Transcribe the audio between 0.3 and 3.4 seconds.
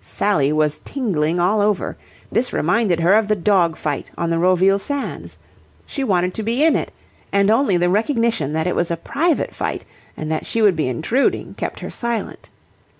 was tingling all over. This reminded her of the